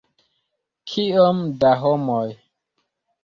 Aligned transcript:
Kiom 0.93 1.43
da 1.65 1.73
homoj! 1.83 2.25